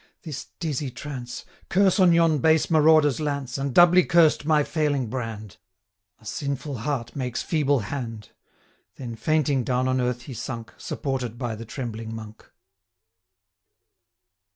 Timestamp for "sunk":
10.33-10.73